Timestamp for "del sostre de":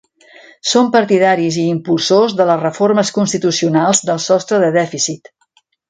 4.11-4.73